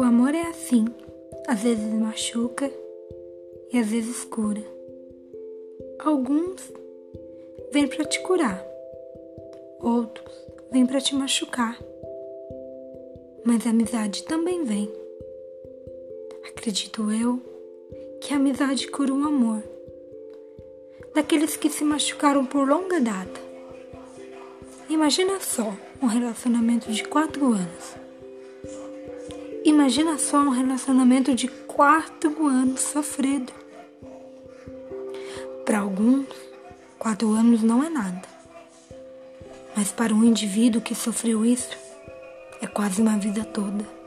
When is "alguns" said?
5.98-6.72, 35.80-36.26